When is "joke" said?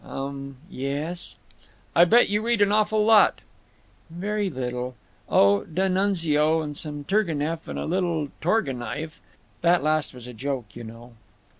10.33-10.75